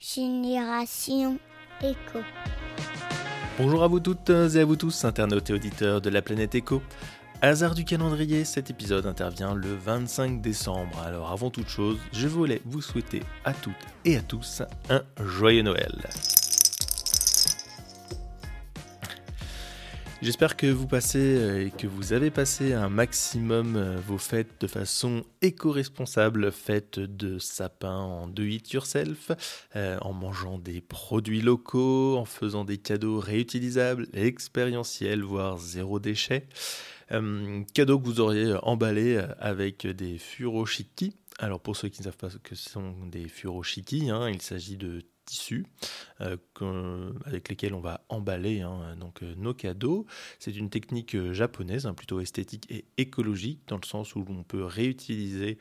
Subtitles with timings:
[0.00, 1.38] Génération
[1.82, 2.20] Éco.
[3.58, 6.80] Bonjour à vous toutes et à vous tous, internautes et auditeurs de la planète Éco.
[7.42, 11.00] Hasard du calendrier, cet épisode intervient le 25 décembre.
[11.00, 13.74] Alors avant toute chose, je voulais vous souhaiter à toutes
[14.04, 15.92] et à tous un joyeux Noël.
[20.20, 24.60] J'espère que vous passez euh, et que vous avez passé un maximum euh, vos fêtes
[24.60, 29.30] de façon éco-responsable, faites de sapin en do it yourself,
[29.76, 36.48] euh, en mangeant des produits locaux, en faisant des cadeaux réutilisables, expérientiels, voire zéro déchet.
[37.08, 41.14] cadeaux que vous auriez emballés avec des furoshiki.
[41.38, 44.76] Alors pour ceux qui ne savent pas ce que sont des furoshiki, hein, il s'agit
[44.76, 45.66] de tissus
[46.20, 46.36] euh,
[47.26, 50.06] avec lesquels on va emballer hein, donc, euh, nos cadeaux.
[50.38, 54.42] C'est une technique euh, japonaise, hein, plutôt esthétique et écologique, dans le sens où on
[54.42, 55.58] peut réutiliser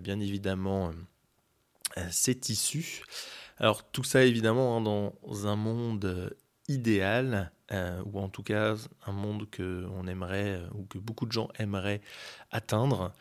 [0.00, 0.92] bien évidemment
[2.10, 3.02] ces tissus.
[3.58, 6.34] Alors tout ça évidemment dans un monde
[6.68, 11.32] idéal, euh, ou en tout cas un monde que on aimerait ou que beaucoup de
[11.32, 12.00] gens aimeraient
[12.52, 13.12] atteindre.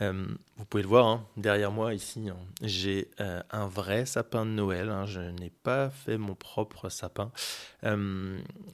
[0.00, 4.44] Euh, vous pouvez le voir hein, derrière moi ici, hein, j'ai euh, un vrai sapin
[4.44, 4.88] de Noël.
[4.88, 7.30] Hein, je n'ai pas fait mon propre sapin.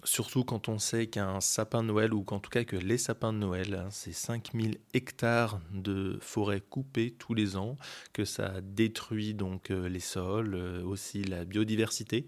[0.05, 3.35] surtout quand on sait qu'un sapin de Noël, ou qu'en tout cas que les sapins
[3.35, 7.77] de Noël, c'est 5000 hectares de forêt coupées tous les ans,
[8.15, 12.27] que ça détruit donc les sols, aussi la biodiversité.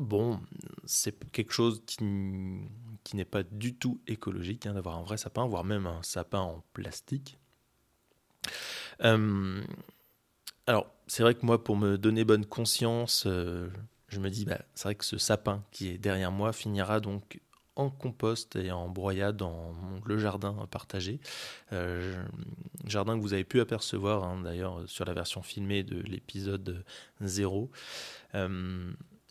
[0.00, 0.40] Bon,
[0.86, 5.62] c'est quelque chose qui, n'est pas du tout écologique hein, d'avoir un vrai sapin, voire
[5.62, 7.38] même un sapin en plastique.
[10.66, 13.68] Alors, c'est vrai que moi, pour me donner bonne conscience, euh,
[14.08, 17.38] je me dis, bah, c'est vrai que ce sapin qui est derrière moi finira donc
[17.76, 19.74] en compost et en broyade dans
[20.06, 21.20] le jardin partagé.
[21.74, 22.24] Euh,
[22.86, 26.84] jardin que vous avez pu apercevoir hein, d'ailleurs sur la version filmée de l'épisode
[27.20, 27.70] 0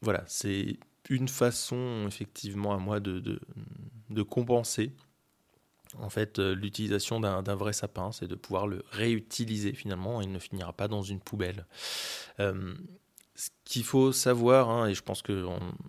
[0.02, 0.78] voilà, c'est
[1.10, 3.40] une façon effectivement à moi de,
[4.30, 4.92] compenser
[5.98, 10.40] en fait euh, l'utilisation d'un vrai sapin, c'est de pouvoir le réutiliser finalement, il ne
[10.40, 11.66] finira pas dans une poubelle.
[12.40, 12.76] Euh,
[13.36, 15.46] ce qu'il faut savoir, hein, et je pense que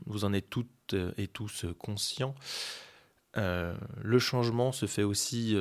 [0.07, 2.35] vous en êtes toutes et tous conscients,
[3.37, 5.57] euh, le changement se fait aussi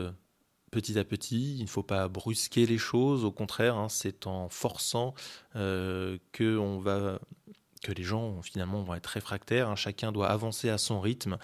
[0.70, 4.50] petit à petit, il ne faut pas brusquer les choses, au contraire, hein, c'est en
[4.50, 5.16] forçant
[5.56, 7.20] que on va
[7.82, 9.70] que les gens finalement vont être réfractaires.
[9.70, 9.76] Hein.
[9.76, 11.38] Chacun doit avancer à son rythme,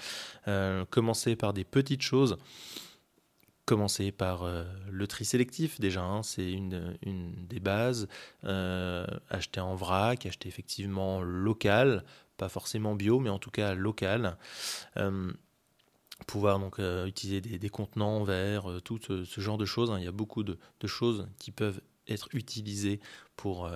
[0.47, 2.37] euh, commencer par des petites choses.
[3.65, 6.21] Commencer par euh, le tri sélectif déjà, hein.
[6.21, 6.93] c'est une,
[7.49, 8.07] des bases.
[8.43, 12.03] Euh, acheter en vrac, acheter effectivement local,
[12.37, 14.37] pas forcément bio, mais en tout cas local
[16.27, 19.91] pouvoir donc utiliser des, contenants en verre, tout ce, genre de choses.
[19.91, 19.99] Hein.
[19.99, 23.01] Il y a beaucoup de, de, choses qui peuvent être utilisées
[23.35, 23.69] pour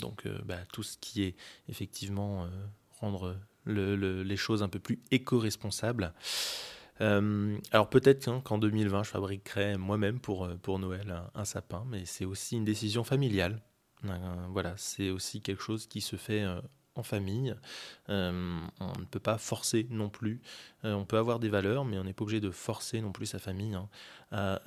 [0.00, 1.36] donc euh, bah, tout ce qui est
[1.68, 2.48] effectivement euh,
[3.00, 3.36] rendre
[3.66, 6.14] les choses un peu plus éco-responsables.
[7.00, 12.24] Euh, alors peut-être qu'en 2020, je fabriquerai moi-même pour, pour Noël un, sapin, mais c'est
[12.24, 13.60] aussi une décision familiale.
[14.48, 16.46] voilà, c'est aussi quelque chose qui se fait
[16.94, 17.54] en famille.
[18.08, 18.14] on
[18.80, 20.40] ne peut pas forcer non plus.
[20.82, 23.38] on peut avoir des valeurs, mais on n'est pas obligé de forcer non plus sa
[23.38, 23.90] famille hein,
[24.32, 24.62] à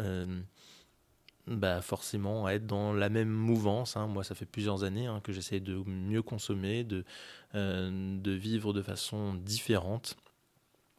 [1.48, 3.98] bah forcément être dans la même mouvance.
[3.98, 4.08] Hein.
[4.08, 7.04] Moi, ça fait plusieurs années hein, que j'essaie de mieux consommer, de,
[7.56, 10.18] euh, de vivre de façon différente.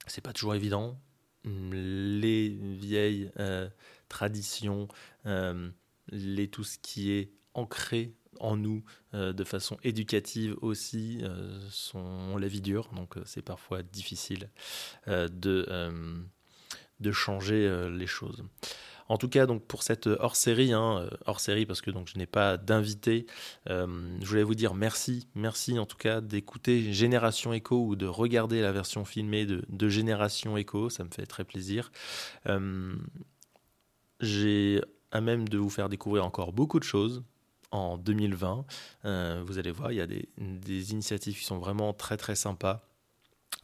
[0.06, 0.98] C'est pas toujours évident.
[1.44, 3.68] Les vieilles euh,
[4.08, 4.88] traditions,
[5.26, 5.70] euh,
[6.08, 8.82] les, tout ce qui est ancré en nous
[9.12, 11.22] de façon éducative aussi,
[11.70, 14.48] sont, on la vie dure, donc c'est parfois difficile
[15.06, 15.66] de
[17.12, 18.42] changer les choses.
[19.12, 22.24] En tout cas, donc pour cette hors-série, hein, euh, hors-série parce que donc je n'ai
[22.24, 23.26] pas d'invité,
[23.68, 23.86] euh,
[24.22, 28.62] je voulais vous dire merci, merci en tout cas d'écouter Génération Echo ou de regarder
[28.62, 31.92] la version filmée de, Génération Echo, ça me fait très plaisir.
[32.46, 32.94] Euh,
[34.20, 34.80] j'ai
[35.10, 37.22] à même de vous faire découvrir encore beaucoup de choses
[37.70, 38.64] en 2020.
[39.44, 42.91] vous allez voir, il y a des, des initiatives qui sont vraiment très très sympas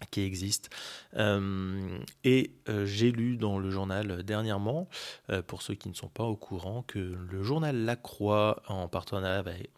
[0.07, 0.71] qui existe.
[1.17, 4.89] Euh, et euh, j'ai lu dans le journal dernièrement,
[5.31, 8.89] euh, pour ceux qui ne sont pas au courant, que le journal La Croix, en
[8.89, 9.71] partenariat avec,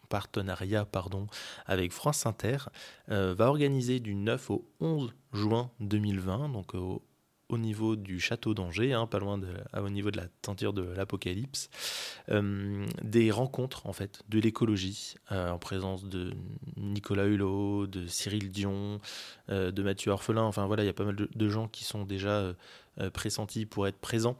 [0.91, 1.27] pardon,
[1.65, 2.57] avec France Inter,
[3.07, 7.01] va organiser du 9 au 11 juin 2020, donc au,
[7.51, 10.81] au niveau du château d'Angers, hein, pas loin de, au niveau de la tenture de
[10.81, 11.69] l'Apocalypse,
[12.29, 16.33] euh, des rencontres en fait de l'écologie euh, en présence de
[16.77, 19.01] Nicolas Hulot, de Cyril Dion,
[19.49, 20.43] euh, de Mathieu Orphelin.
[20.43, 22.53] Enfin voilà, il y a pas mal de, gens qui sont déjà
[23.13, 24.37] pressentis pour être présents.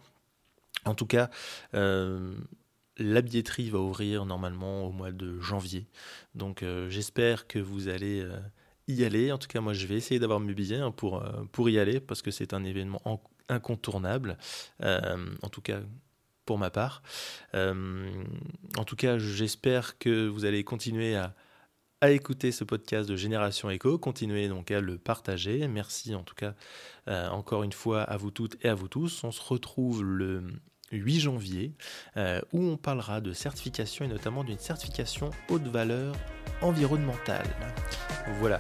[0.86, 1.30] En tout cas,
[1.74, 5.88] la billetterie va ouvrir normalement au mois de janvier.
[6.36, 8.26] Donc j'espère que vous allez
[8.92, 9.32] y aller.
[9.32, 12.00] En tout cas, moi, je vais essayer d'avoir mes billets hein, pour, pour y aller
[12.00, 13.02] parce que c'est un événement
[13.50, 14.38] incontournable.
[14.82, 15.80] en tout cas,
[16.46, 17.02] pour ma part.
[17.54, 21.34] en tout cas, j'espère que vous allez continuer à,
[22.10, 24.00] écouter ce podcast de Génération Echo.
[24.00, 25.68] Continuez donc à le partager.
[25.68, 26.56] Merci en tout cas
[27.08, 29.24] euh, encore une fois à vous toutes et à vous tous.
[29.24, 30.44] On se retrouve le
[30.92, 31.76] 8 janvier
[32.18, 36.16] euh, où on parlera de certification et notamment d'une certification haute valeur
[36.62, 37.48] environnementale.
[38.40, 38.60] Voilà.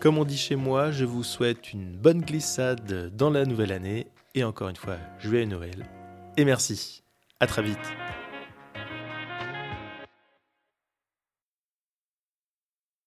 [0.00, 4.06] Comme on dit chez moi, je vous souhaite une bonne glissade dans la nouvelle année
[4.34, 5.86] et encore une fois, joyeux Noël
[6.36, 7.02] et merci.
[7.40, 7.78] À très vite.